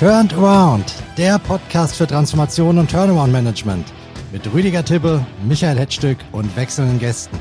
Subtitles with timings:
[0.00, 3.86] Turned Around, der Podcast für Transformation und Turnaround Management
[4.32, 7.38] mit Rüdiger Tibbe, Michael Hetzstück und wechselnden Gästen.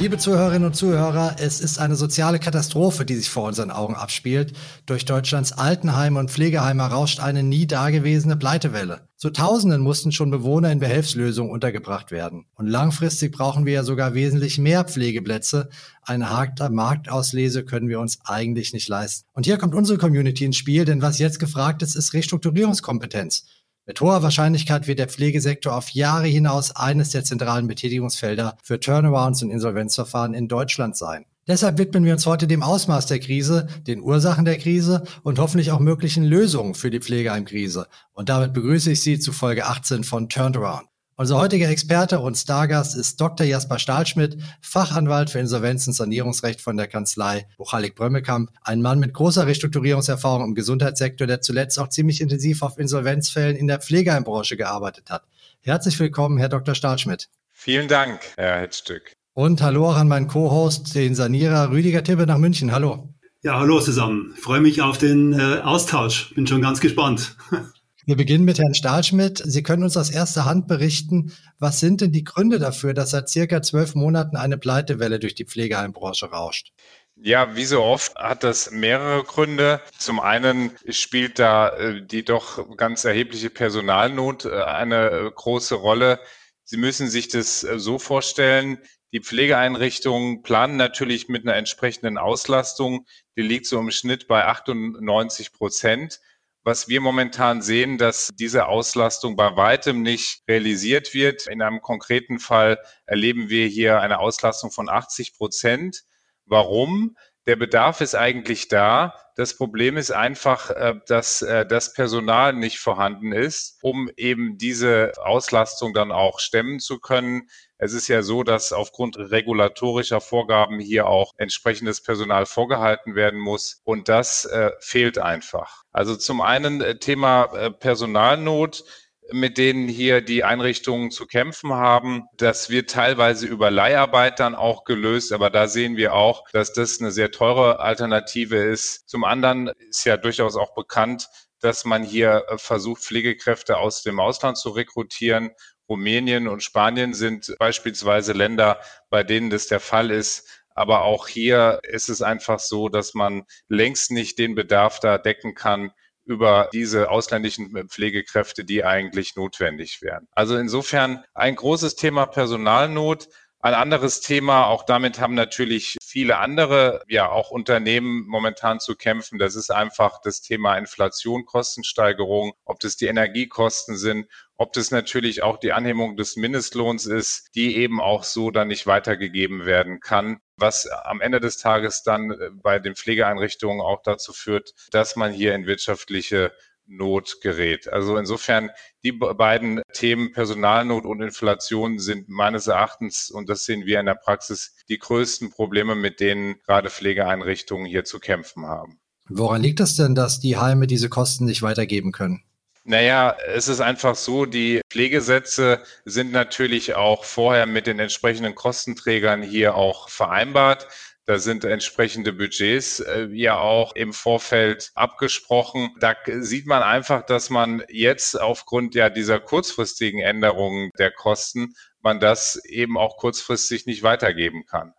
[0.00, 4.54] Liebe Zuhörerinnen und Zuhörer, es ist eine soziale Katastrophe, die sich vor unseren Augen abspielt.
[4.86, 9.02] Durch Deutschlands Altenheime und Pflegeheime rauscht eine nie dagewesene Pleitewelle.
[9.16, 12.46] Zu Tausenden mussten schon Bewohner in Behelfslösungen untergebracht werden.
[12.54, 15.68] Und langfristig brauchen wir ja sogar wesentlich mehr Pflegeplätze.
[16.00, 19.28] Eine harte Marktauslese können wir uns eigentlich nicht leisten.
[19.34, 23.44] Und hier kommt unsere Community ins Spiel, denn was jetzt gefragt ist, ist Restrukturierungskompetenz.
[23.90, 29.42] Mit hoher Wahrscheinlichkeit wird der Pflegesektor auf Jahre hinaus eines der zentralen Betätigungsfelder für Turnarounds
[29.42, 31.24] und Insolvenzverfahren in Deutschland sein.
[31.48, 35.72] Deshalb widmen wir uns heute dem Ausmaß der Krise, den Ursachen der Krise und hoffentlich
[35.72, 37.88] auch möglichen Lösungen für die Pflegeheimkrise.
[38.12, 40.86] Und damit begrüße ich Sie zu Folge 18 von Turnaround.
[41.20, 43.46] Unser heutiger Experte und Stargast ist Dr.
[43.46, 49.12] Jasper Stahlschmidt, Fachanwalt für Insolvenz- und Sanierungsrecht von der Kanzlei Buchalik Brömmekamp, ein Mann mit
[49.12, 55.10] großer Restrukturierungserfahrung im Gesundheitssektor, der zuletzt auch ziemlich intensiv auf Insolvenzfällen in der Pflegeheimbranche gearbeitet
[55.10, 55.24] hat.
[55.60, 56.74] Herzlich willkommen, Herr Dr.
[56.74, 57.28] Stahlschmidt.
[57.52, 59.12] Vielen Dank, Herr Hetzstück.
[59.34, 62.72] Und hallo auch an meinen Co-Host, den Sanierer Rüdiger Tibbe nach München.
[62.72, 63.12] Hallo.
[63.42, 64.32] Ja, hallo zusammen.
[64.36, 66.32] Ich freue mich auf den äh, Austausch.
[66.34, 67.36] Bin schon ganz gespannt.
[68.10, 69.40] Wir beginnen mit Herrn Stahlschmidt.
[69.44, 73.28] Sie können uns aus erster Hand berichten, was sind denn die Gründe dafür, dass seit
[73.28, 76.72] circa zwölf Monaten eine Pleitewelle durch die Pflegeheimbranche rauscht?
[77.14, 79.80] Ja, wie so oft hat das mehrere Gründe.
[79.96, 86.18] Zum einen spielt da äh, die doch ganz erhebliche Personalnot äh, eine äh, große Rolle.
[86.64, 88.78] Sie müssen sich das so vorstellen,
[89.12, 93.06] die Pflegeeinrichtungen planen natürlich mit einer entsprechenden Auslastung.
[93.36, 96.18] Die liegt so im Schnitt bei 98 Prozent
[96.62, 101.46] was wir momentan sehen, dass diese Auslastung bei weitem nicht realisiert wird.
[101.46, 106.02] In einem konkreten Fall erleben wir hier eine Auslastung von 80 Prozent.
[106.44, 107.16] Warum?
[107.46, 109.14] Der Bedarf ist eigentlich da.
[109.36, 115.12] Das Problem ist einfach, äh, dass äh, das Personal nicht vorhanden ist, um eben diese
[115.16, 117.48] Auslastung dann auch stemmen zu können.
[117.82, 123.80] Es ist ja so, dass aufgrund regulatorischer Vorgaben hier auch entsprechendes Personal vorgehalten werden muss
[123.84, 125.82] und das äh, fehlt einfach.
[125.90, 128.84] Also zum einen äh, Thema äh, Personalnot
[129.32, 132.24] mit denen hier die Einrichtungen zu kämpfen haben.
[132.36, 137.00] Das wird teilweise über Leiharbeit dann auch gelöst, aber da sehen wir auch, dass das
[137.00, 139.08] eine sehr teure Alternative ist.
[139.08, 141.28] Zum anderen ist ja durchaus auch bekannt,
[141.60, 145.50] dass man hier äh, versucht, Pflegekräfte aus dem Ausland zu rekrutieren
[145.90, 148.80] Rumänien und Spanien sind beispielsweise Länder,
[149.10, 150.48] bei denen das der Fall ist.
[150.74, 155.54] Aber auch hier ist es einfach so, dass man längst nicht den Bedarf da decken
[155.54, 155.90] kann
[156.24, 160.28] über diese ausländischen Pflegekräfte, die eigentlich notwendig wären.
[160.30, 163.28] Also insofern ein großes Thema Personalnot.
[163.62, 169.38] Ein anderes Thema, auch damit haben natürlich viele andere, ja auch Unternehmen momentan zu kämpfen.
[169.38, 175.42] Das ist einfach das Thema Inflation, Kostensteigerung, ob das die Energiekosten sind, ob das natürlich
[175.42, 180.40] auch die Anhebung des Mindestlohns ist, die eben auch so dann nicht weitergegeben werden kann,
[180.56, 185.32] was am Ende des Tages dann äh, bei den Pflegeeinrichtungen auch dazu führt, dass man
[185.32, 186.52] hier in wirtschaftliche
[186.90, 187.88] Not gerät.
[187.88, 188.70] Also insofern
[189.04, 194.16] die beiden Themen Personalnot und Inflation sind meines Erachtens, und das sehen wir in der
[194.16, 198.98] Praxis, die größten Probleme, mit denen gerade Pflegeeinrichtungen hier zu kämpfen haben.
[199.28, 202.42] Woran liegt es denn, dass die Heime diese Kosten nicht weitergeben können?
[202.84, 209.42] Naja, es ist einfach so, die Pflegesätze sind natürlich auch vorher mit den entsprechenden Kostenträgern
[209.42, 210.88] hier auch vereinbart.
[211.30, 215.90] Da sind entsprechende Budgets äh, ja auch im Vorfeld abgesprochen.
[216.00, 222.18] Da sieht man einfach, dass man jetzt aufgrund ja dieser kurzfristigen Änderungen der Kosten, man
[222.18, 224.92] das eben auch kurzfristig nicht weitergeben kann.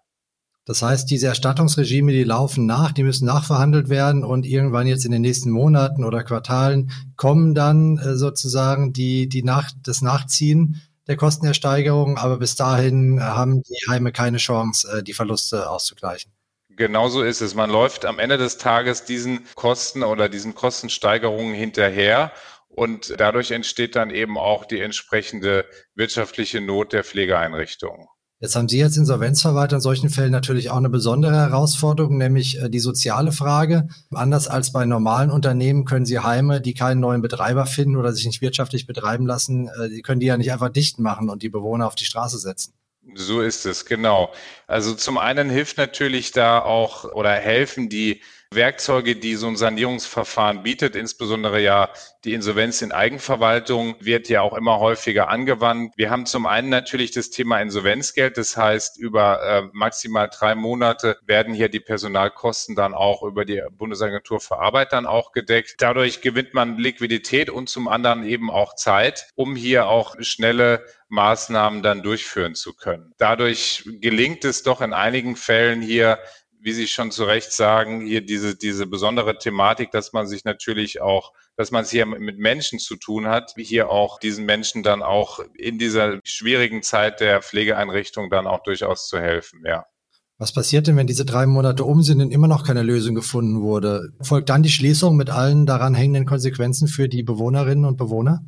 [0.63, 5.11] Das heißt, diese Erstattungsregime, die laufen nach, die müssen nachverhandelt werden und irgendwann jetzt in
[5.11, 10.81] den nächsten Monaten oder Quartalen kommen dann äh, sozusagen die, die nach, das Nachziehen
[11.11, 16.31] der Kostenersteigerung, aber bis dahin äh, haben die Heime keine Chance, äh, die Verluste auszugleichen.
[16.69, 17.53] Genauso ist es.
[17.53, 22.31] Man läuft am Ende des Tages diesen Kosten oder diesen Kostensteigerungen hinterher
[22.69, 25.65] und dadurch entsteht dann eben auch die entsprechende
[25.95, 28.07] wirtschaftliche Not der Pflegeeinrichtungen.
[28.41, 32.69] Jetzt haben Sie als Insolvenzverwalter in solchen Fällen natürlich auch eine besondere Herausforderung, nämlich äh,
[32.69, 33.87] die soziale Frage.
[34.11, 38.25] Anders als bei normalen Unternehmen können Sie Heime, die keinen neuen Betreiber finden oder sich
[38.25, 41.49] nicht wirtschaftlich betreiben lassen, Sie äh, können die ja nicht einfach dicht machen und die
[41.49, 42.73] Bewohner auf die Straße setzen.
[43.13, 44.33] So ist es, genau.
[44.65, 48.21] Also zum einen hilft natürlich da auch oder helfen die
[48.53, 51.89] Werkzeuge, die so ein Sanierungsverfahren bietet, insbesondere ja
[52.25, 55.93] die Insolvenz in Eigenverwaltung wird ja auch immer häufiger angewandt.
[55.95, 58.37] Wir haben zum einen natürlich das Thema Insolvenzgeld.
[58.37, 63.61] Das heißt, über äh, maximal drei Monate werden hier die Personalkosten dann auch über die
[63.71, 65.75] Bundesagentur für Arbeit dann auch gedeckt.
[65.79, 71.83] Dadurch gewinnt man Liquidität und zum anderen eben auch Zeit, um hier auch schnelle Maßnahmen
[71.83, 73.13] dann durchführen zu können.
[73.17, 76.19] Dadurch gelingt es doch in einigen Fällen hier
[76.61, 81.01] wie Sie schon zu Recht sagen, hier diese, diese besondere Thematik, dass man sich natürlich
[81.01, 84.83] auch, dass man es hier mit Menschen zu tun hat, wie hier auch diesen Menschen
[84.83, 89.85] dann auch in dieser schwierigen Zeit der Pflegeeinrichtung dann auch durchaus zu helfen, ja.
[90.37, 93.61] Was passiert denn, wenn diese drei Monate um sind und immer noch keine Lösung gefunden
[93.61, 94.09] wurde?
[94.21, 98.39] Folgt dann die Schließung mit allen daran hängenden Konsequenzen für die Bewohnerinnen und Bewohner?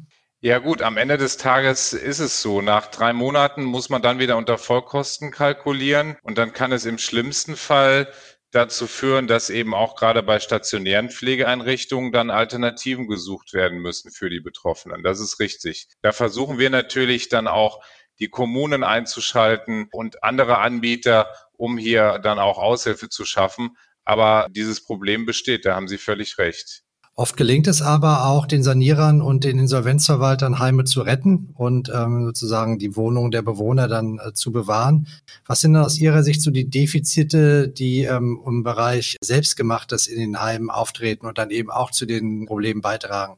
[0.46, 2.62] Ja gut, am Ende des Tages ist es so.
[2.62, 6.98] Nach drei Monaten muss man dann wieder unter Vollkosten kalkulieren und dann kann es im
[6.98, 8.12] schlimmsten Fall
[8.52, 14.30] dazu führen, dass eben auch gerade bei stationären Pflegeeinrichtungen dann Alternativen gesucht werden müssen für
[14.30, 15.02] die Betroffenen.
[15.02, 15.88] Das ist richtig.
[16.02, 17.82] Da versuchen wir natürlich dann auch
[18.20, 23.78] die Kommunen einzuschalten und andere Anbieter, um hier dann auch Aushilfe zu schaffen.
[24.04, 26.83] Aber dieses Problem besteht, da haben Sie völlig recht.
[27.16, 32.26] Oft gelingt es aber auch den Sanierern und den Insolvenzverwaltern Heime zu retten und ähm,
[32.26, 35.08] sozusagen die Wohnung der Bewohner dann äh, zu bewahren.
[35.46, 40.42] Was sind aus Ihrer Sicht so die Defizite, die ähm, im Bereich Selbstgemachtes in den
[40.42, 43.36] Heimen auftreten und dann eben auch zu den Problemen beitragen?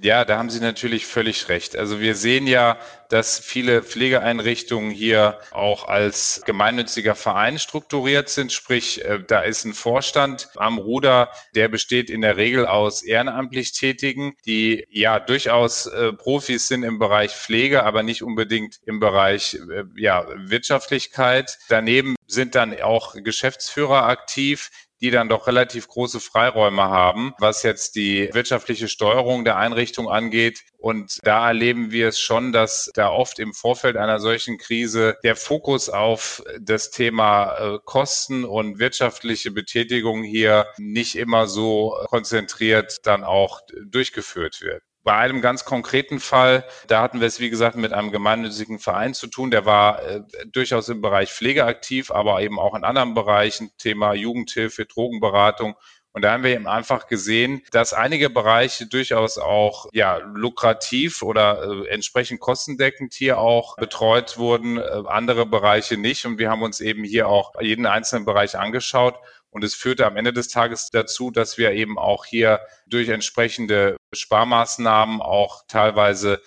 [0.00, 1.76] Ja, da haben Sie natürlich völlig recht.
[1.76, 2.78] Also wir sehen ja,
[3.08, 8.52] dass viele Pflegeeinrichtungen hier auch als gemeinnütziger Verein strukturiert sind.
[8.52, 13.72] Sprich, äh, da ist ein Vorstand am Ruder, der besteht in der Regel aus ehrenamtlich
[13.72, 19.54] Tätigen, die ja durchaus äh, Profis sind im Bereich Pflege, aber nicht unbedingt im Bereich
[19.54, 21.58] äh, ja, Wirtschaftlichkeit.
[21.70, 27.96] Daneben sind dann auch Geschäftsführer aktiv, die dann doch relativ große Freiräume haben, was jetzt
[27.96, 30.62] die wirtschaftliche Steuerung der Einrichtung angeht.
[30.78, 35.36] Und da erleben wir es schon, dass da oft im Vorfeld einer solchen Krise der
[35.36, 43.24] Fokus auf das Thema äh, Kosten und wirtschaftliche Betätigung hier nicht immer so konzentriert dann
[43.24, 44.82] auch durchgeführt wird.
[45.08, 49.14] Bei einem ganz konkreten Fall, da hatten wir es, wie gesagt, mit einem gemeinnützigen Verein
[49.14, 49.50] zu tun.
[49.50, 50.20] Der war äh,
[50.52, 55.76] durchaus im Bereich Pflege aktiv, aber eben auch in anderen Bereichen, Thema Jugendhilfe, Drogenberatung.
[56.12, 61.62] Und da haben wir eben einfach gesehen, dass einige Bereiche durchaus auch ja, lukrativ oder
[61.62, 66.26] äh, entsprechend kostendeckend hier auch betreut wurden, äh, andere Bereiche nicht.
[66.26, 69.14] Und wir haben uns eben hier auch jeden einzelnen Bereich angeschaut
[69.50, 73.96] und es führte am Ende des Tages dazu, dass wir eben auch hier durch entsprechende
[74.12, 76.40] Sparmaßnahmen auch teilweise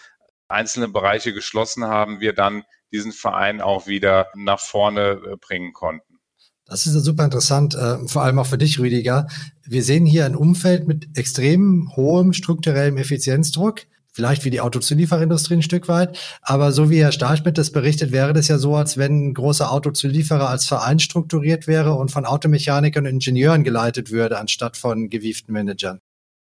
[0.48, 6.20] einzelne Bereiche geschlossen haben, wir dann diesen Verein auch wieder nach vorne äh, bringen konnten.
[6.66, 9.28] Das ist super interessant, äh, vor allem auch für dich, Rüdiger.
[9.64, 13.82] Wir sehen hier ein Umfeld mit extrem hohem strukturellem Effizienzdruck
[14.12, 16.18] vielleicht wie die Autozulieferindustrie ein Stück weit.
[16.42, 19.72] Aber so wie Herr Stahlschmidt das berichtet, wäre das ja so, als wenn ein großer
[19.72, 25.54] Autozulieferer als Verein strukturiert wäre und von Automechanikern und Ingenieuren geleitet würde, anstatt von gewieften
[25.54, 26.02] Managern.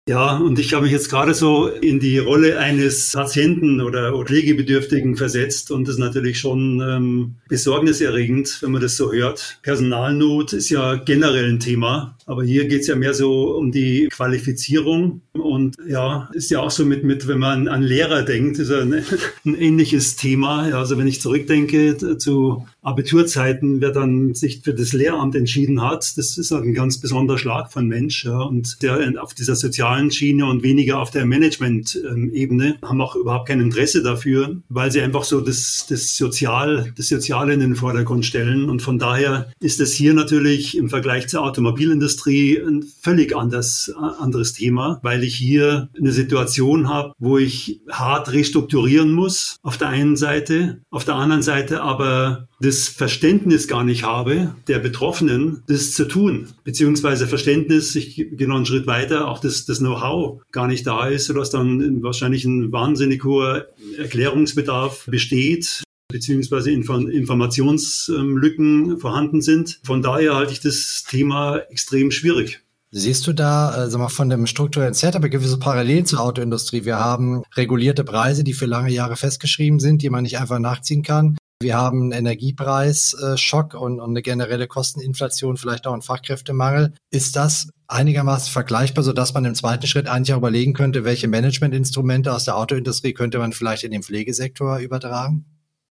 [0.10, 5.16] Ja, und ich habe mich jetzt gerade so in die Rolle eines Patienten oder Pflegebedürftigen
[5.16, 9.60] versetzt und das ist natürlich schon ähm, besorgniserregend, wenn man das so hört.
[9.62, 14.08] Personalnot ist ja generell ein Thema, aber hier geht es ja mehr so um die
[14.12, 18.70] Qualifizierung und ja, ist ja auch so mit, mit wenn man an Lehrer denkt, ist
[18.70, 18.94] ja ein,
[19.46, 20.72] ein ähnliches Thema.
[20.78, 26.38] Also wenn ich zurückdenke zu Abiturzeiten, wer dann sich für das Lehramt entschieden hat, das
[26.38, 28.26] ist ein ganz besonderer Schlag von Mensch.
[28.26, 33.48] Ja, und der auf dieser sozialen Schiene und weniger auf der Management-Ebene haben auch überhaupt
[33.48, 38.24] kein Interesse dafür, weil sie einfach so das, das Sozial, das Soziale in den Vordergrund
[38.24, 38.70] stellen.
[38.70, 44.54] Und von daher ist es hier natürlich im Vergleich zur Automobilindustrie ein völlig anders, anderes
[44.54, 50.16] Thema, weil ich hier eine Situation habe, wo ich hart restrukturieren muss auf der einen
[50.16, 56.06] Seite, auf der anderen Seite aber das Verständnis gar nicht habe, der Betroffenen, das zu
[56.06, 56.50] tun.
[56.64, 61.08] Beziehungsweise Verständnis, ich gehe noch einen Schritt weiter, auch das, das Know-how gar nicht da
[61.08, 69.80] ist, sodass dann wahrscheinlich ein wahnsinnig hoher Erklärungsbedarf besteht beziehungsweise Informationslücken vorhanden sind.
[69.84, 72.60] Von daher halte ich das Thema extrem schwierig.
[72.92, 76.86] Siehst du da, äh, sag mal, von dem strukturellen Setup gewisse Parallelen zur Autoindustrie?
[76.86, 81.04] Wir haben regulierte Preise, die für lange Jahre festgeschrieben sind, die man nicht einfach nachziehen
[81.04, 81.38] kann.
[81.62, 86.94] Wir haben einen Energiepreisschock und, und eine generelle Kosteninflation, vielleicht auch einen Fachkräftemangel.
[87.12, 92.34] Ist das einigermaßen vergleichbar, sodass man im zweiten Schritt eigentlich auch überlegen könnte, welche Managementinstrumente
[92.34, 95.46] aus der Autoindustrie könnte man vielleicht in den Pflegesektor übertragen?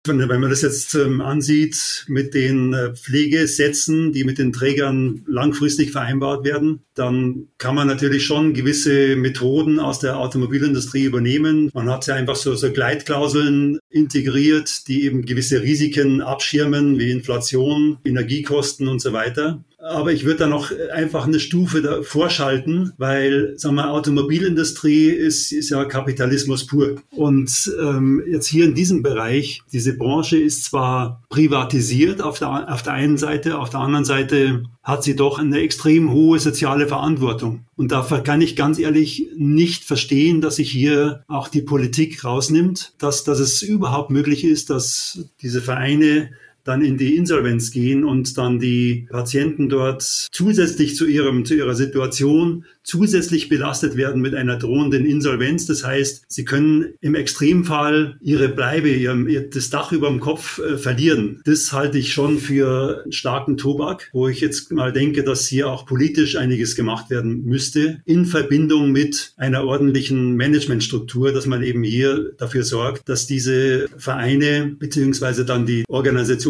[0.03, 5.91] Wenn man das jetzt ähm, ansieht mit den äh, Pflegesätzen, die mit den Trägern langfristig
[5.91, 11.70] vereinbart werden, dann kann man natürlich schon gewisse Methoden aus der Automobilindustrie übernehmen.
[11.75, 18.00] Man hat ja einfach so, so Gleitklauseln integriert, die eben gewisse Risiken abschirmen, wie Inflation,
[18.03, 19.63] Energiekosten und so weiter.
[19.81, 25.69] Aber ich würde da noch einfach eine Stufe vorschalten, weil, sagen wir, Automobilindustrie ist, ist
[25.69, 27.01] ja Kapitalismus pur.
[27.09, 32.83] Und ähm, jetzt hier in diesem Bereich, diese Branche ist zwar privatisiert auf der, auf
[32.83, 37.65] der einen Seite, auf der anderen Seite hat sie doch eine extrem hohe soziale Verantwortung.
[37.75, 42.93] Und dafür kann ich ganz ehrlich nicht verstehen, dass sich hier auch die Politik rausnimmt,
[42.97, 46.31] dass, dass es überhaupt möglich ist, dass diese Vereine
[46.63, 51.75] dann in die Insolvenz gehen und dann die Patienten dort zusätzlich zu ihrem, zu ihrer
[51.75, 55.65] Situation zusätzlich belastet werden mit einer drohenden Insolvenz.
[55.65, 60.77] Das heißt, sie können im Extremfall ihre Bleibe, ihr, das Dach über dem Kopf äh,
[60.77, 61.41] verlieren.
[61.46, 65.86] Das halte ich schon für starken Tobak, wo ich jetzt mal denke, dass hier auch
[65.86, 72.32] politisch einiges gemacht werden müsste in Verbindung mit einer ordentlichen Managementstruktur, dass man eben hier
[72.38, 75.84] dafür sorgt, dass diese Vereine beziehungsweise dann die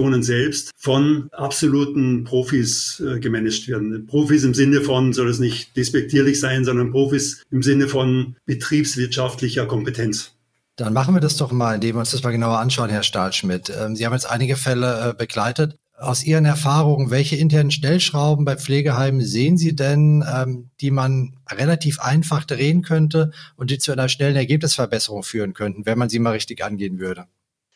[0.01, 4.05] Organisationen selbst von absoluten Profis äh, gemanagt werden.
[4.07, 9.65] Profis im Sinne von, soll es nicht despektierlich sein, sondern Profis im Sinne von betriebswirtschaftlicher
[9.65, 10.33] Kompetenz.
[10.77, 13.71] Dann machen wir das doch mal, indem wir uns das mal genauer anschauen, Herr Stahlschmidt.
[13.77, 15.75] Ähm, Sie haben jetzt einige Fälle äh, begleitet.
[15.97, 21.99] Aus Ihren Erfahrungen, welche internen Stellschrauben bei Pflegeheimen sehen Sie denn, ähm, die man relativ
[21.99, 26.31] einfach drehen könnte und die zu einer schnellen Ergebnisverbesserung führen könnten, wenn man sie mal
[26.31, 27.25] richtig angehen würde?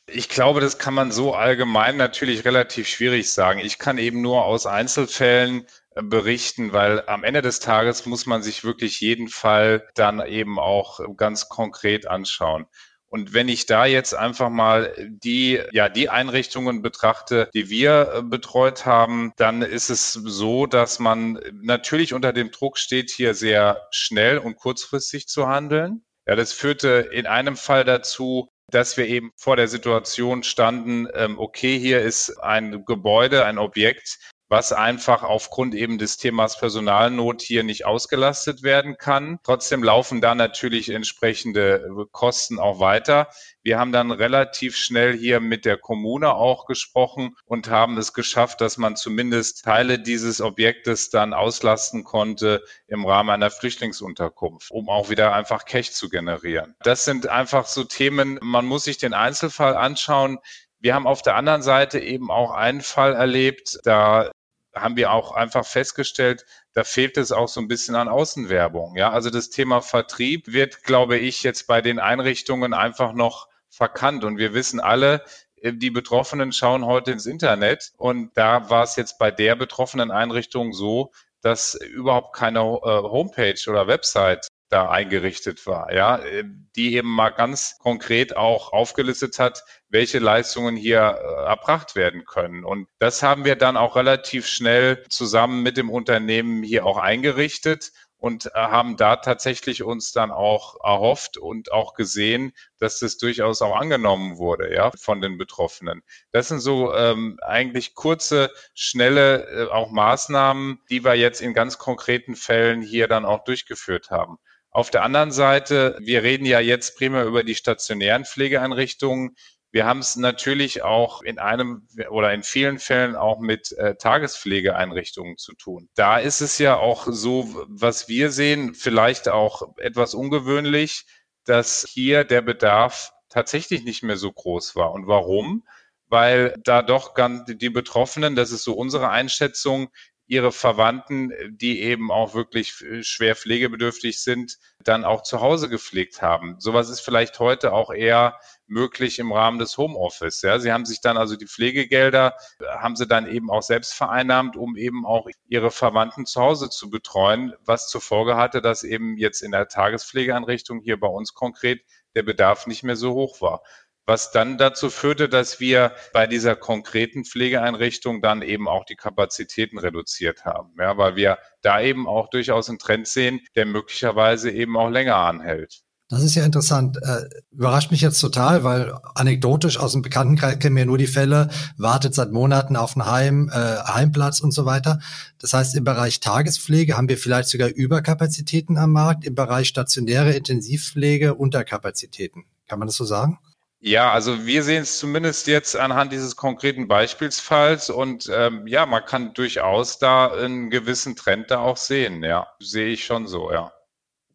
[0.07, 3.59] Ich glaube, das kann man so allgemein natürlich relativ schwierig sagen.
[3.59, 8.63] Ich kann eben nur aus Einzelfällen berichten, weil am Ende des Tages muss man sich
[8.63, 12.67] wirklich jeden Fall dann eben auch ganz konkret anschauen.
[13.07, 14.93] Und wenn ich da jetzt einfach mal
[15.24, 21.00] die, ja, die Einrichtungen betrachte, die wir äh, betreut haben, dann ist es so, dass
[21.00, 26.03] man natürlich unter dem Druck steht, hier sehr schnell und kurzfristig zu handeln.
[26.27, 31.39] Ja, das führte in einem Fall dazu, dass wir eben vor der Situation standen, ähm,
[31.39, 37.64] okay, hier ist ein Gebäude, ein Objekt, was einfach aufgrund eben des Themas Personalnot hier
[37.64, 39.40] nicht ausgelastet werden kann.
[39.44, 43.30] Trotzdem laufen da natürlich entsprechende Kosten auch weiter.
[43.64, 48.62] Wir haben dann relativ schnell hier mit der Kommune auch gesprochen und haben es geschafft,
[48.62, 55.10] dass man zumindest Teile dieses Objektes dann auslasten konnte im Rahmen einer Flüchtlingsunterkunft, um auch
[55.10, 56.75] wieder einfach Cash zu generieren.
[56.84, 60.38] Das sind einfach so Themen, man muss sich den Einzelfall anschauen.
[60.80, 64.30] Wir haben auf der anderen Seite eben auch einen Fall erlebt, da
[64.75, 68.96] haben wir auch einfach festgestellt, da fehlt es auch so ein bisschen an Außenwerbung.
[68.98, 74.24] Ja, also das Thema Vertrieb wird, glaube ich, jetzt bei den Einrichtungen einfach noch verkannt.
[74.24, 75.24] Und wir wissen alle,
[75.62, 77.91] äh, die Betroffenen schauen heute ins Internet.
[77.98, 83.60] Und da war es jetzt bei der betroffenen Einrichtung so, dass überhaupt keine äh, Homepage
[83.67, 86.44] oder Website da eingerichtet war, ja, äh,
[86.75, 92.65] die eben mal ganz konkret auch aufgelistet hat, welche Leistungen hier äh, erbracht werden können.
[92.65, 97.94] Und das haben wir dann auch relativ schnell zusammen mit dem Unternehmen hier auch eingerichtet
[98.17, 103.62] und äh, haben da tatsächlich uns dann auch erhofft und auch gesehen, dass das durchaus
[103.62, 106.01] auch angenommen wurde, ja, von den Betroffenen.
[106.34, 111.77] Das sind so ähm, eigentlich kurze, schnelle äh, auch Maßnahmen, die wir jetzt in ganz
[111.77, 114.38] konkreten Fällen hier dann auch durchgeführt haben.
[114.75, 119.38] Auf der anderen Seite, wir reden ja jetzt primär über die stationären Pflegeeinrichtungen.
[119.72, 125.38] Wir haben es natürlich auch in einem oder in vielen Fällen auch mit äh, Tagespflegeeinrichtungen
[125.38, 125.88] zu tun.
[125.96, 131.05] Da ist es ja auch so, was wir sehen, vielleicht auch etwas ungewöhnlich,
[131.46, 134.91] dass hier der Bedarf tatsächlich nicht mehr so groß war.
[134.91, 135.65] Und warum?
[136.10, 139.88] Weil da doch ganz die Betroffenen, das ist so unsere Einschätzung,
[140.27, 146.55] ihre Verwandten, die eben auch wirklich schwer pflegebedürftig sind, dann auch zu Hause gepflegt haben.
[146.60, 150.41] Sowas ist vielleicht heute auch eher möglich im Rahmen des Homeoffice.
[150.41, 152.36] Ja, sie haben sich dann also die Pflegegelder,
[152.67, 156.89] haben sie dann eben auch selbst vereinnahmt, um eben auch ihre Verwandten zu Hause zu
[156.89, 161.82] betreuen, was zur Folge hatte, dass eben jetzt in der Tagespflegeeinrichtung hier bei uns konkret
[162.15, 163.62] der Bedarf nicht mehr so hoch war
[164.05, 169.77] was dann dazu führte, dass wir bei dieser konkreten Pflegeeinrichtung dann eben auch die Kapazitäten
[169.77, 174.77] reduziert haben, ja, weil wir da eben auch durchaus einen Trend sehen, der möglicherweise eben
[174.77, 175.81] auch länger anhält.
[176.07, 176.97] Das ist ja interessant.
[177.01, 181.50] Äh, überrascht mich jetzt total, weil anekdotisch aus dem Bekanntenkreis kennen wir nur die Fälle,
[181.77, 185.00] wartet seit Monaten auf einen Heim, äh, Heimplatz und so weiter.
[185.39, 190.33] Das heißt, im Bereich Tagespflege haben wir vielleicht sogar Überkapazitäten am Markt, im Bereich stationäre
[190.33, 192.43] Intensivpflege Unterkapazitäten.
[192.67, 193.39] Kann man das so sagen?
[193.82, 199.05] Ja, also wir sehen es zumindest jetzt anhand dieses konkreten Beispielsfalls und ähm, ja, man
[199.05, 202.22] kann durchaus da einen gewissen Trend da auch sehen.
[202.24, 203.75] Ja, sehe ich schon so, ja.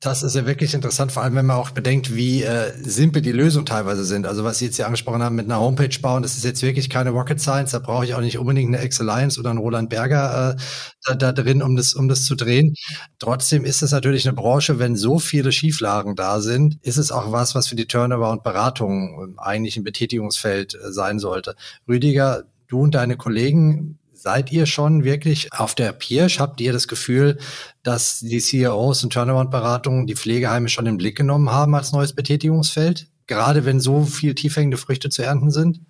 [0.03, 3.33] Das ist ja wirklich interessant, vor allem wenn man auch bedenkt, wie äh, simpel die
[3.33, 4.27] Lösungen teilweise sind.
[4.27, 6.89] Also was Sie jetzt hier angesprochen haben mit einer Homepage bauen, das ist jetzt wirklich
[6.89, 7.73] keine Rocket Science.
[7.73, 10.61] Da brauche ich auch nicht unbedingt eine Excel-Alliance oder einen Roland Berger äh,
[11.05, 12.77] da, da drin, um das, um das zu drehen.
[13.19, 17.31] Trotzdem ist es natürlich eine Branche, wenn so viele Schieflagen da sind, ist es auch
[17.31, 21.57] was, was für die Turnover und Beratung eigentlich ein Betätigungsfeld äh, sein sollte.
[21.87, 26.41] Rüdiger, du und deine Kollegen Seid ihr schon wirklich auf der Pirsch?
[26.41, 27.39] Habt ihr das Gefühl,
[27.83, 33.07] dass die CEOs und Turnaround-Beratungen die Pflegeheime schon im Blick genommen haben als neues Betätigungsfeld?
[33.27, 35.81] Gerade wenn so viel tiefhängende Früchte zu ernten sind?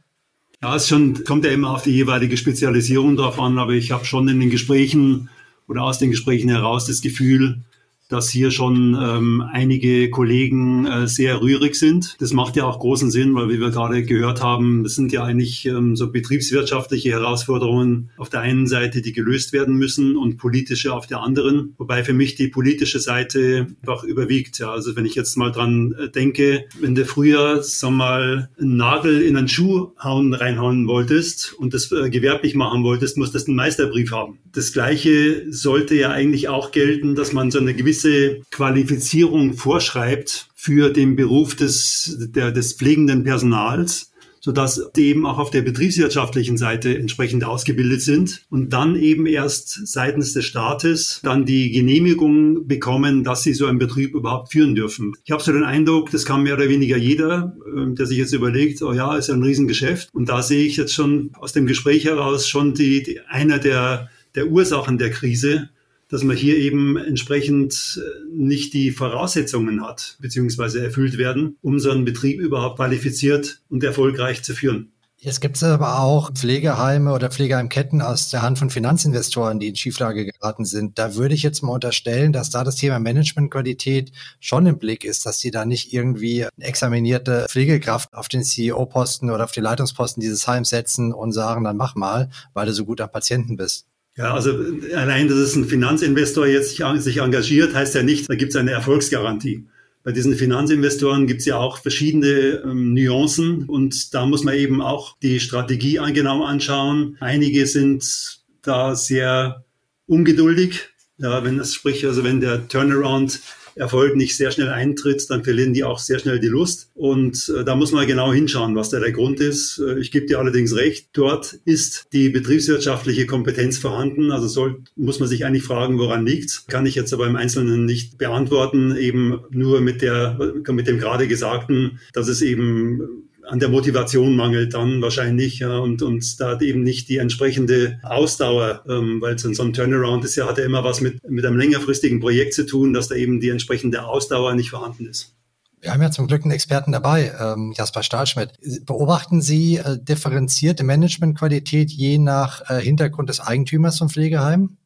[0.62, 4.04] Ja, es schon, kommt ja immer auf die jeweilige Spezialisierung drauf an, aber ich habe
[4.04, 5.28] schon in den Gesprächen
[5.66, 7.64] oder aus den Gesprächen heraus das Gefühl,
[8.10, 12.16] dass hier schon ähm, einige Kollegen äh, sehr rührig sind.
[12.18, 15.22] Das macht ja auch großen Sinn, weil wie wir gerade gehört haben, das sind ja
[15.24, 20.92] eigentlich ähm, so betriebswirtschaftliche Herausforderungen auf der einen Seite, die gelöst werden müssen und politische
[20.92, 21.74] auf der anderen.
[21.78, 24.58] Wobei für mich die politische Seite einfach überwiegt.
[24.58, 28.76] Ja, also wenn ich jetzt mal dran äh, denke, wenn du früher, sag mal, einen
[28.76, 33.52] Nagel in einen Schuh hauen, reinhauen wolltest und das äh, gewerblich machen wolltest, musstest du
[33.52, 34.38] einen Meisterbrief haben.
[34.52, 40.48] Das Gleiche sollte ja eigentlich auch gelten, dass man so eine gewisse gewisse Qualifizierung vorschreibt
[40.54, 44.06] für den Beruf des, der, des pflegenden Personals
[44.42, 49.86] sodass die eben auch auf der betriebswirtschaftlichen Seite entsprechend ausgebildet sind und dann eben erst
[49.86, 55.14] seitens des Staates dann die Genehmigung bekommen, dass sie so einen Betrieb überhaupt führen dürfen.
[55.26, 58.32] Ich habe so den Eindruck, das kann mehr oder weniger jeder, ähm, der sich jetzt
[58.32, 60.08] überlegt, oh ja, ist ja ein Riesengeschäft.
[60.14, 64.08] Und da sehe ich jetzt schon aus dem Gespräch heraus schon die, die einer der,
[64.34, 65.68] der Ursachen der Krise,
[66.10, 71.90] dass man hier eben entsprechend äh, nicht die Voraussetzungen hat, beziehungsweise erfüllt werden, um so
[71.90, 74.92] einen Betrieb überhaupt qualifiziert und erfolgreich zu führen.
[75.22, 79.76] Jetzt gibt es aber auch Pflegeheime oder Pflegeheimketten aus der Hand von Finanzinvestoren, die in
[79.76, 80.98] Schieflage geraten sind.
[80.98, 85.26] Da würde ich jetzt mal unterstellen, dass da das Thema Managementqualität schon im Blick ist,
[85.26, 90.22] dass sie da nicht irgendwie eine examinierte Pflegekraft auf den CEO-Posten oder auf die Leitungsposten
[90.22, 93.84] dieses Heims setzen und sagen, dann mach mal, weil du so gut am Patienten bist.
[94.20, 94.50] Ja, also
[94.94, 98.72] allein, dass es ein Finanzinvestor jetzt sich engagiert, heißt ja nicht, da gibt es eine
[98.72, 99.64] Erfolgsgarantie.
[100.02, 104.82] Bei diesen Finanzinvestoren gibt es ja auch verschiedene ähm, Nuancen und da muss man eben
[104.82, 107.16] auch die Strategie genau anschauen.
[107.20, 109.64] Einige sind da sehr
[110.06, 110.90] ungeduldig.
[111.16, 113.40] Ja, wenn das sprich, also wenn der Turnaround
[113.74, 116.90] Erfolg nicht sehr schnell eintritt, dann verlieren die auch sehr schnell die Lust.
[116.94, 119.78] Und äh, da muss man genau hinschauen, was da der Grund ist.
[119.78, 124.32] Äh, ich gebe dir allerdings recht, dort ist die betriebswirtschaftliche Kompetenz vorhanden.
[124.32, 126.66] Also soll, muss man sich eigentlich fragen, woran liegt's?
[126.66, 131.28] Kann ich jetzt aber im Einzelnen nicht beantworten, eben nur mit der, mit dem gerade
[131.28, 136.62] Gesagten, dass es eben an der Motivation mangelt dann wahrscheinlich ja, und, und da hat
[136.62, 140.64] eben nicht die entsprechende Ausdauer, ähm, weil so, so ein Turnaround ist ja, hat ja
[140.64, 144.54] immer was mit, mit einem längerfristigen Projekt zu tun, dass da eben die entsprechende Ausdauer
[144.54, 145.34] nicht vorhanden ist.
[145.80, 148.52] Wir haben ja zum Glück einen Experten dabei, ähm, Jasper Stahlschmidt.
[148.86, 154.76] Beobachten Sie äh, differenzierte Managementqualität je nach äh, Hintergrund des Eigentümers vom Pflegeheim?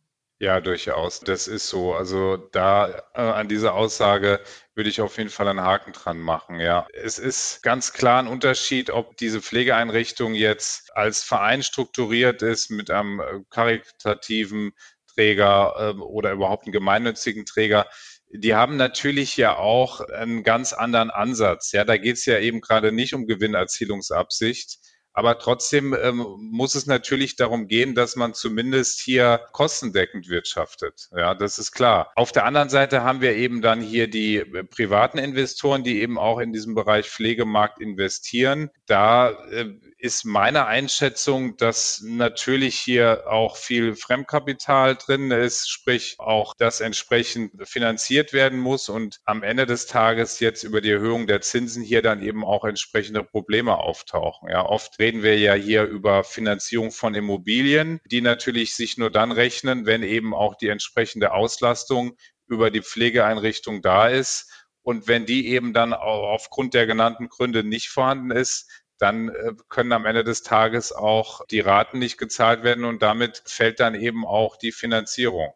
[0.41, 1.21] Ja, durchaus.
[1.21, 1.95] Das ist so.
[1.95, 4.41] Also da äh, an dieser Aussage
[4.75, 6.59] würde ich auf jeden Fall einen Haken dran machen.
[6.61, 12.71] Ja, es ist ganz klar ein Unterschied, ob diese Pflegeeinrichtung jetzt als Verein strukturiert ist
[12.71, 14.73] mit einem äh, karitativen
[15.15, 17.87] Träger äh, oder überhaupt einen gemeinnützigen Träger.
[18.31, 21.71] Die haben natürlich ja auch einen ganz anderen Ansatz.
[21.71, 24.79] Ja, da geht es ja eben gerade nicht um Gewinnerzielungsabsicht,
[25.15, 31.09] aber trotzdem ähm, muss es natürlich darum gehen, dass man zumindest hier kostendeckend wirtschaftet.
[31.17, 32.13] Ja, das ist klar.
[32.17, 36.19] Auf der anderen Seite haben wir eben dann hier die äh, privaten Investoren, die eben
[36.19, 38.71] auch in diesem Bereich Pflegemarkt investieren.
[38.87, 39.67] Da äh,
[39.99, 47.53] ist meine Einschätzung, dass natürlich hier auch viel Fremdkapital drin ist, sprich auch das entsprechend
[47.67, 52.03] finanziert werden muss und am Ende des Tages jetzt über die Erhöhung der Zinsen hier
[52.03, 54.51] dann eben auch entsprechende Probleme auftauchen.
[54.51, 59.33] Ja, oft reden wir ja hier über Finanzierung von Immobilien, die natürlich sich nur dann
[59.33, 64.51] rechnen, wenn eben auch die entsprechende Auslastung über die Pflegeeinrichtung da ist.
[64.85, 69.93] Und wenn die eben dann aufgrund der genannten Gründe nicht vorhanden ist, dann äh, können
[69.93, 74.25] am Ende des Tages auch die Raten nicht gezahlt werden und damit fällt dann eben
[74.25, 75.53] auch die Finanzierung.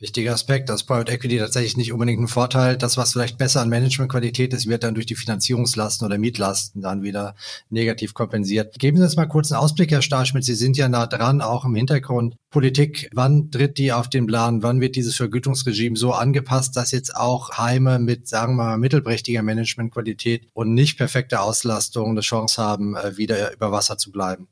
[0.00, 2.76] Wichtiger Aspekt, dass Private Equity tatsächlich nicht unbedingt einen Vorteil.
[2.76, 7.02] Das, was vielleicht besser an Managementqualität ist, wird dann durch die Finanzierungslasten oder Mietlasten dann
[7.02, 7.34] wieder
[7.68, 8.78] negativ kompensiert.
[8.78, 10.44] Geben Sie uns mal kurz einen Ausblick, Herr Starschmidt.
[10.44, 12.36] Sie sind ja nah dran, auch im Hintergrund.
[12.50, 14.62] Politik, wann tritt die auf den Plan?
[14.62, 19.42] Wann wird dieses Vergütungsregime so angepasst, dass jetzt auch Heime mit, sagen wir mal, mittelprächtiger
[19.42, 24.46] Managementqualität und nicht perfekter Auslastung eine Chance haben, äh, wieder über Wasser zu bleiben?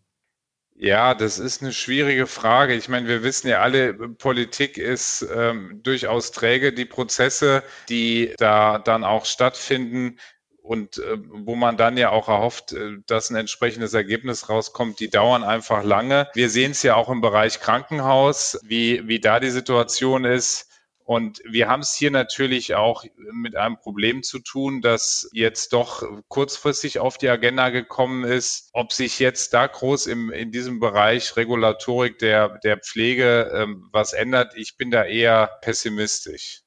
[0.79, 2.75] Ja, das ist eine schwierige Frage.
[2.75, 6.73] Ich meine, wir wissen ja alle, Politik ist ähm, durchaus träge.
[6.73, 10.19] Die Prozesse, die da dann auch stattfinden
[10.61, 15.09] und äh, wo man dann ja auch erhofft, äh, dass ein entsprechendes Ergebnis rauskommt, die
[15.09, 16.29] dauern einfach lange.
[16.35, 20.69] Wir sehen es ja auch im Bereich Krankenhaus, wie, wie da die Situation ist.
[21.07, 26.03] Und wir haben es hier natürlich auch mit einem Problem zu tun, das jetzt doch
[26.27, 28.71] kurzfristig auf die Agenda gekommen ist.
[28.73, 34.15] Ob sich jetzt da groß im, in diesem Bereich Regulatorik der, der Pflege ähm, was
[34.15, 36.63] ändert, ich bin da eher pessimistisch.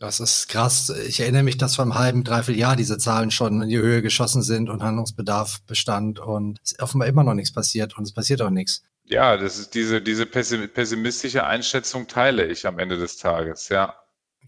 [0.00, 0.92] Das ist krass.
[1.06, 4.02] Ich erinnere mich, dass vor einem halben, dreiviertel Jahr diese Zahlen schon in die Höhe
[4.02, 8.12] geschossen sind und Handlungsbedarf bestand und es ist offenbar immer noch nichts passiert und es
[8.12, 8.82] passiert auch nichts.
[9.12, 13.94] Ja, das ist diese, diese pessimistische Einschätzung teile ich am Ende des Tages, ja.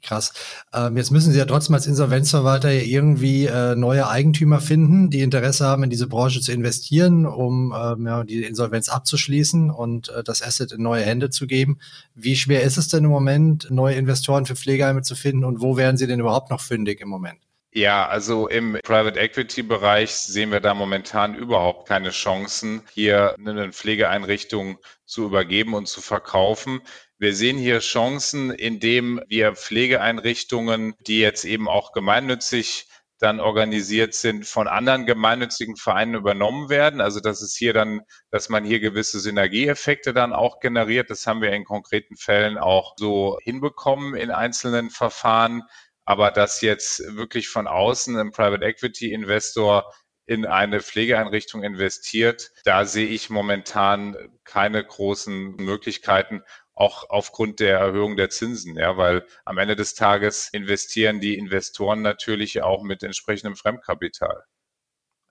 [0.00, 0.32] Krass.
[0.72, 5.66] Ähm, jetzt müssen Sie ja trotzdem als Insolvenzverwalter irgendwie äh, neue Eigentümer finden, die Interesse
[5.66, 10.42] haben, in diese Branche zu investieren, um ähm, ja, die Insolvenz abzuschließen und äh, das
[10.42, 11.78] Asset in neue Hände zu geben.
[12.14, 15.76] Wie schwer ist es denn im Moment, neue Investoren für Pflegeheime zu finden und wo
[15.76, 17.38] werden Sie denn überhaupt noch fündig im Moment?
[17.76, 23.72] Ja, also im Private Equity Bereich sehen wir da momentan überhaupt keine Chancen, hier eine
[23.72, 26.82] Pflegeeinrichtung zu übergeben und zu verkaufen.
[27.18, 32.86] Wir sehen hier Chancen, indem wir Pflegeeinrichtungen, die jetzt eben auch gemeinnützig
[33.18, 37.00] dann organisiert sind, von anderen gemeinnützigen Vereinen übernommen werden.
[37.00, 41.10] Also das ist hier dann, dass man hier gewisse Synergieeffekte dann auch generiert.
[41.10, 45.62] Das haben wir in konkreten Fällen auch so hinbekommen in einzelnen Verfahren.
[46.04, 49.92] Aber dass jetzt wirklich von außen ein Private Equity Investor
[50.26, 56.42] in eine Pflegeeinrichtung investiert, da sehe ich momentan keine großen Möglichkeiten,
[56.74, 62.02] auch aufgrund der Erhöhung der Zinsen, ja, weil am Ende des Tages investieren die Investoren
[62.02, 64.42] natürlich auch mit entsprechendem Fremdkapital.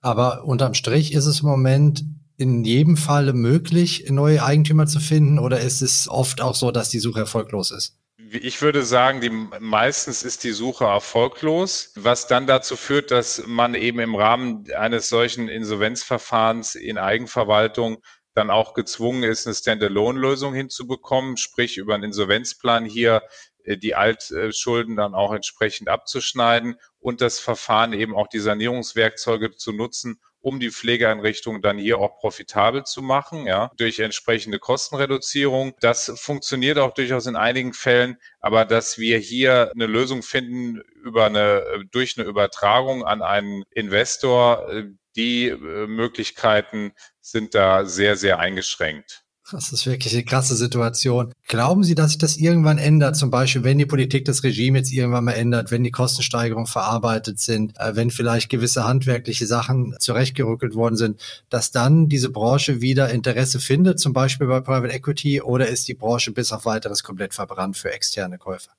[0.00, 2.04] Aber unterm Strich ist es im Moment
[2.36, 6.88] in jedem Falle möglich, neue Eigentümer zu finden oder ist es oft auch so, dass
[6.88, 7.98] die Suche erfolglos ist?
[8.30, 13.74] Ich würde sagen, die, meistens ist die Suche erfolglos, was dann dazu führt, dass man
[13.74, 18.02] eben im Rahmen eines solchen Insolvenzverfahrens in Eigenverwaltung
[18.34, 23.22] dann auch gezwungen ist, eine Standalone-Lösung hinzubekommen, sprich über einen Insolvenzplan hier
[23.64, 29.72] äh, die Altschulden dann auch entsprechend abzuschneiden und das Verfahren eben auch die Sanierungswerkzeuge zu
[29.72, 35.74] nutzen, um die Pflegeeinrichtung dann hier auch profitabel zu machen, ja, durch entsprechende Kostenreduzierung.
[35.80, 41.26] Das funktioniert auch durchaus in einigen Fällen, aber dass wir hier eine Lösung finden über
[41.26, 44.84] eine, durch eine Übertragung an einen Investor, äh,
[45.16, 49.23] die äh, Möglichkeiten sind da sehr, sehr eingeschränkt.
[49.50, 51.34] Das ist wirklich eine krasse Situation.
[51.48, 53.14] Glauben Sie, dass sich das irgendwann ändert?
[53.14, 57.38] Zum Beispiel, wenn die Politik das Regime jetzt irgendwann mal ändert, wenn die Kostensteigerungen verarbeitet
[57.40, 63.10] sind, äh, wenn vielleicht gewisse handwerkliche Sachen zurechtgerückelt worden sind, dass dann diese Branche wieder
[63.10, 67.34] Interesse findet, zum Beispiel bei Private Equity, oder ist die Branche bis auf weiteres komplett
[67.34, 68.70] verbrannt für externe Käufer?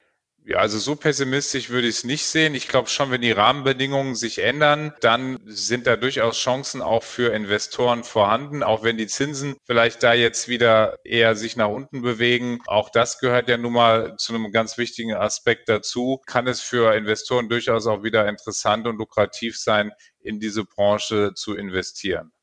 [0.47, 2.53] Ja, also so pessimistisch würde ich es nicht sehen.
[2.53, 7.33] Ich glaube schon, wenn die Rahmenbedingungen sich ändern, dann sind da durchaus Chancen auch für
[7.33, 12.61] Investoren vorhanden, auch wenn die Zinsen vielleicht da jetzt wieder eher sich nach unten bewegen.
[12.67, 16.21] Auch das gehört ja nun mal zu einem ganz wichtigen Aspekt dazu.
[16.27, 21.55] Kann es für Investoren durchaus auch wieder interessant und lukrativ sein, in diese Branche zu
[21.55, 22.34] investieren.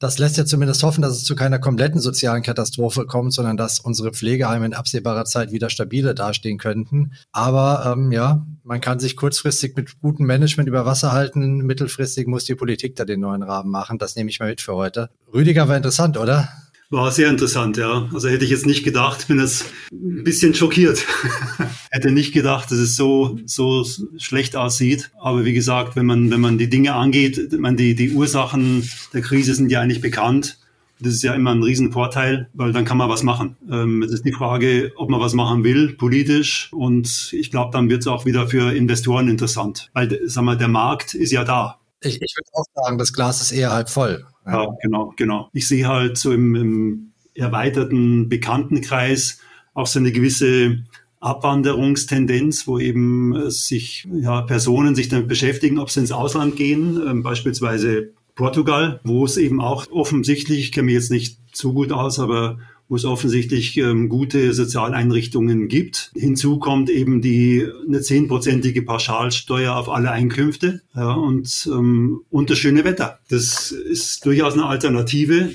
[0.00, 3.80] Das lässt ja zumindest hoffen, dass es zu keiner kompletten sozialen Katastrophe kommt, sondern dass
[3.80, 7.14] unsere Pflegeheime in absehbarer Zeit wieder stabile dastehen könnten.
[7.32, 11.58] Aber ähm, ja, man kann sich kurzfristig mit gutem Management über Wasser halten.
[11.58, 13.98] Mittelfristig muss die Politik da den neuen Rahmen machen.
[13.98, 15.10] Das nehme ich mal mit für heute.
[15.34, 16.48] Rüdiger war interessant, oder?
[16.90, 18.08] War sehr interessant, ja.
[18.14, 21.04] Also hätte ich jetzt nicht gedacht, bin jetzt ein bisschen schockiert.
[21.90, 23.84] hätte nicht gedacht, dass es so, so
[24.16, 25.10] schlecht aussieht.
[25.20, 29.20] Aber wie gesagt, wenn man, wenn man die Dinge angeht, man die, die Ursachen der
[29.20, 30.58] Krise sind ja eigentlich bekannt.
[30.98, 33.56] Das ist ja immer ein Riesenvorteil, weil dann kann man was machen.
[33.70, 36.72] Ähm, es ist die Frage, ob man was machen will, politisch.
[36.72, 39.90] Und ich glaube, dann wird es auch wieder für Investoren interessant.
[39.92, 41.78] Weil, sag mal, der Markt ist ja da.
[42.00, 44.24] Ich, ich würde auch sagen, das Glas ist eher halb voll.
[44.48, 45.50] Ja, genau, genau.
[45.52, 49.40] Ich sehe halt so im, im erweiterten Bekanntenkreis
[49.74, 50.84] auch so eine gewisse
[51.20, 57.22] Abwanderungstendenz, wo eben sich ja, Personen sich damit beschäftigen, ob sie ins Ausland gehen, ähm,
[57.22, 62.20] beispielsweise Portugal, wo es eben auch offensichtlich, ich kenne mich jetzt nicht so gut aus,
[62.20, 62.58] aber
[62.88, 66.10] wo es offensichtlich ähm, gute Sozialeinrichtungen gibt.
[66.14, 72.58] Hinzu kommt eben die eine zehnprozentige Pauschalsteuer auf alle Einkünfte ja, und, ähm, und das
[72.58, 73.18] schöne Wetter.
[73.28, 75.50] Das ist durchaus eine Alternative.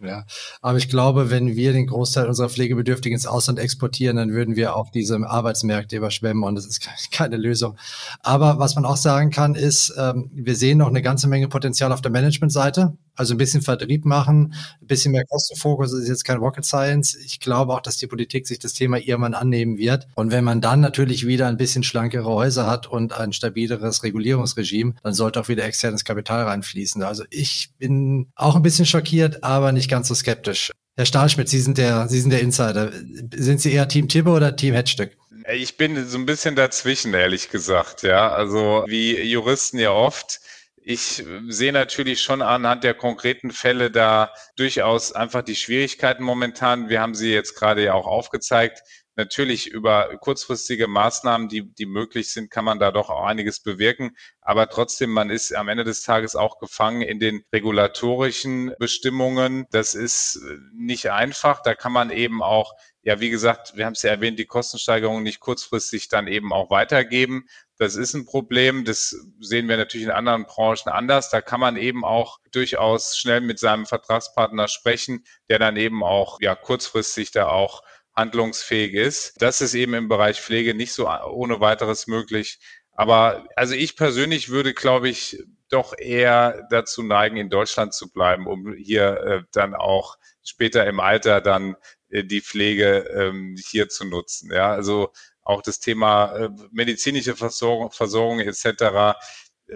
[0.00, 0.26] Ja,
[0.60, 4.76] aber ich glaube, wenn wir den Großteil unserer Pflegebedürftigen ins Ausland exportieren, dann würden wir
[4.76, 7.76] auch diese Arbeitsmärkte überschwemmen und das ist keine Lösung.
[8.20, 11.92] Aber was man auch sagen kann, ist, ähm, wir sehen noch eine ganze Menge Potenzial
[11.92, 12.98] auf der Managementseite.
[13.16, 17.14] Also ein bisschen Vertrieb machen, ein bisschen mehr Kostenfokus ist jetzt kein Rocket Science.
[17.14, 20.08] Ich glaube auch, dass die Politik sich das Thema irgendwann annehmen wird.
[20.14, 24.94] Und wenn man dann natürlich wieder ein bisschen schlankere Häuser hat und ein stabileres Regulierungsregime,
[25.02, 27.02] dann sollte auch wieder externes Kapital reinfließen.
[27.02, 30.72] Also ich bin auch ein bisschen schockiert, aber nicht ganz so skeptisch.
[30.96, 32.92] Herr Stahlschmidt, Sie sind der, Sie sind der Insider.
[33.34, 35.16] Sind Sie eher Team Tibbe oder Team Headstück?
[35.52, 38.30] Ich bin so ein bisschen dazwischen, ehrlich gesagt, ja.
[38.30, 40.40] Also wie Juristen ja oft
[40.86, 46.90] ich sehe natürlich schon anhand der konkreten Fälle da durchaus einfach die Schwierigkeiten momentan.
[46.90, 48.82] Wir haben sie jetzt gerade ja auch aufgezeigt.
[49.16, 54.14] Natürlich über kurzfristige Maßnahmen, die, die möglich sind, kann man da doch auch einiges bewirken.
[54.40, 59.66] Aber trotzdem, man ist am Ende des Tages auch gefangen in den regulatorischen Bestimmungen.
[59.70, 60.38] Das ist
[60.74, 61.62] nicht einfach.
[61.62, 65.22] Da kann man eben auch ja, wie gesagt, wir haben es ja erwähnt, die Kostensteigerung
[65.22, 67.46] nicht kurzfristig dann eben auch weitergeben.
[67.76, 68.86] Das ist ein Problem.
[68.86, 71.28] Das sehen wir natürlich in anderen Branchen anders.
[71.28, 76.40] Da kann man eben auch durchaus schnell mit seinem Vertragspartner sprechen, der dann eben auch
[76.40, 77.82] ja kurzfristig da auch
[78.16, 79.34] handlungsfähig ist.
[79.42, 82.58] Das ist eben im Bereich Pflege nicht so ohne weiteres möglich.
[82.92, 88.46] Aber also ich persönlich würde, glaube ich, doch eher dazu neigen, in Deutschland zu bleiben,
[88.46, 91.76] um hier äh, dann auch später im Alter dann
[92.22, 94.52] die Pflege ähm, hier zu nutzen.
[94.52, 95.10] Ja, also
[95.42, 99.16] auch das Thema äh, medizinische Versorgung, Versorgung etc.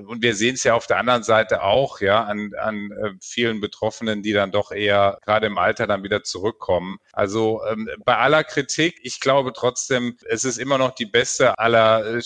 [0.07, 3.61] Und wir sehen es ja auf der anderen Seite auch, ja, an, an äh, vielen
[3.61, 6.99] Betroffenen, die dann doch eher gerade im Alter dann wieder zurückkommen.
[7.13, 12.05] Also ähm, bei aller Kritik, ich glaube trotzdem, es ist immer noch die beste aller,
[12.17, 12.19] äh,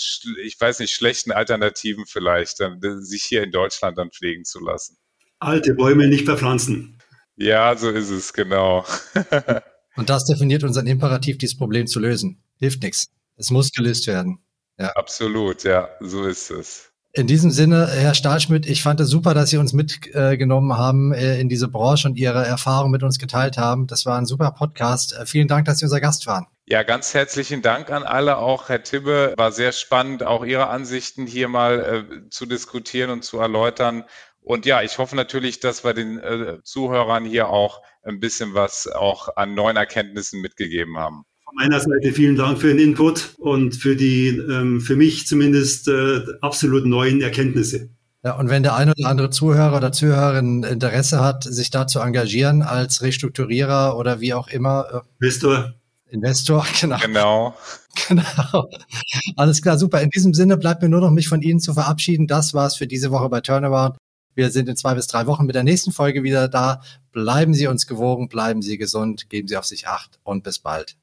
[0.42, 4.98] ich weiß nicht, schlechten Alternativen vielleicht, dann, sich hier in Deutschland dann pflegen zu lassen.
[5.38, 6.98] Alte Bäume nicht verpflanzen.
[7.36, 8.84] Ja, so ist es, genau.
[9.96, 12.42] Und das definiert unseren Imperativ, dieses Problem zu lösen.
[12.58, 13.10] Hilft nichts.
[13.36, 14.38] Es muss gelöst werden.
[14.78, 14.88] Ja.
[14.92, 16.92] Absolut, ja, so ist es.
[17.14, 21.38] In diesem Sinne, Herr Stahlschmidt, ich fand es super, dass Sie uns mitgenommen haben äh,
[21.38, 23.86] in diese Branche und Ihre Erfahrungen mit uns geteilt haben.
[23.86, 25.12] Das war ein super Podcast.
[25.12, 26.46] Äh, vielen Dank, dass Sie unser Gast waren.
[26.64, 29.34] Ja, ganz herzlichen Dank an alle, auch Herr Tibbe.
[29.36, 34.04] War sehr spannend, auch Ihre Ansichten hier mal äh, zu diskutieren und zu erläutern.
[34.42, 38.88] Und ja, ich hoffe natürlich, dass wir den äh, Zuhörern hier auch ein bisschen was
[38.88, 41.24] auch an neuen Erkenntnissen mitgegeben haben.
[41.44, 45.86] Von meiner Seite vielen Dank für den Input und für die, ähm, für mich zumindest,
[45.88, 47.90] äh, absolut neuen Erkenntnisse.
[48.24, 51.98] Ja, und wenn der eine oder andere Zuhörer oder Zuhörerin Interesse hat, sich da zu
[51.98, 54.86] engagieren als Restrukturierer oder wie auch immer.
[54.92, 55.74] Äh, Investor.
[56.08, 56.98] Investor, genau.
[56.98, 57.56] Genau.
[58.08, 58.70] Genau.
[59.36, 60.00] Alles klar, super.
[60.00, 62.26] In diesem Sinne bleibt mir nur noch mich von Ihnen zu verabschieden.
[62.26, 63.98] Das war's für diese Woche bei Turnaround.
[64.34, 66.80] Wir sind in zwei bis drei Wochen mit der nächsten Folge wieder da.
[67.12, 70.96] Bleiben Sie uns gewogen, bleiben Sie gesund, geben Sie auf sich acht und bis bald.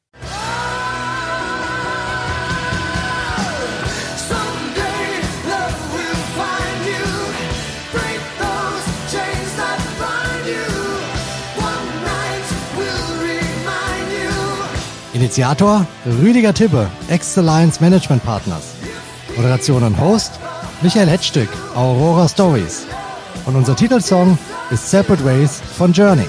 [15.13, 18.75] Initiator Rüdiger Tibbe, Excellence Management Partners.
[19.35, 20.31] Moderation und Host
[20.81, 22.85] Michael Hetzstück, Aurora Stories.
[23.49, 24.37] Und unser Titelsong
[24.69, 26.27] ist Separate Ways von Journey.